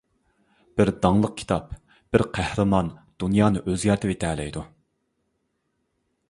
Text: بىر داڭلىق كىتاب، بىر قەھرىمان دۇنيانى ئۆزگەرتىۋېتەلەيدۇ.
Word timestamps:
بىر 0.79 0.89
داڭلىق 1.03 1.35
كىتاب، 1.41 1.67
بىر 2.17 2.23
قەھرىمان 2.37 2.89
دۇنيانى 3.25 3.63
ئۆزگەرتىۋېتەلەيدۇ. 3.67 4.65